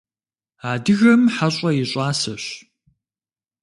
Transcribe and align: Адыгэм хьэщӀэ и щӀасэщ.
Адыгэм 0.71 1.21
хьэщӀэ 1.35 1.71
и 1.81 1.85
щӀасэщ. 1.89 2.45